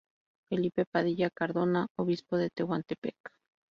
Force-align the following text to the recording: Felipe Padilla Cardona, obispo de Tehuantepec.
Felipe 0.49 0.85
Padilla 0.91 1.29
Cardona, 1.29 1.85
obispo 1.97 2.35
de 2.37 2.49
Tehuantepec. 2.49 3.15